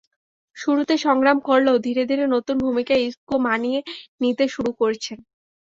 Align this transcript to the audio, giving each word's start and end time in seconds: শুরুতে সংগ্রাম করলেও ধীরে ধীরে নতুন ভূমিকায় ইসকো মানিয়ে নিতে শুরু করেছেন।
শুরুতে 0.57 0.95
সংগ্রাম 1.05 1.37
করলেও 1.47 1.77
ধীরে 1.85 2.03
ধীরে 2.09 2.25
নতুন 2.35 2.55
ভূমিকায় 2.65 3.03
ইসকো 3.07 3.35
মানিয়ে 3.45 3.79
নিতে 4.21 4.45
শুরু 4.47 4.71
করেছেন। 4.79 5.17